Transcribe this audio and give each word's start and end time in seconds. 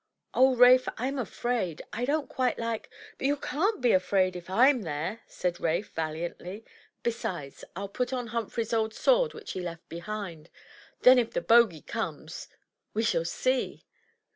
''"Oh, 0.33 0.55
Rafe! 0.55 0.85
Fm 0.85 1.21
afraid. 1.21 1.83
I 1.93 2.05
don't 2.05 2.27
quite 2.27 2.57
like—" 2.57 2.89
But 3.19 3.27
you 3.27 3.35
can't 3.37 3.81
be 3.81 3.91
afraid 3.91 4.35
if 4.35 4.49
I'm 4.49 4.81
there," 4.81 5.21
said 5.27 5.59
Rafe, 5.59 5.91
valiantly; 5.91 6.65
besides, 7.03 7.63
I'll 7.75 7.87
put 7.87 8.11
on 8.11 8.25
Humphrey's 8.25 8.73
old 8.73 8.95
sword 8.95 9.35
which 9.35 9.51
he 9.51 9.61
left 9.61 9.87
behind. 9.89 10.49
Then 11.01 11.19
if 11.19 11.29
the 11.29 11.41
Bogie 11.41 11.83
comes— 11.83 12.47
we 12.95 13.03
shall 13.03 13.25
see!" 13.25 13.85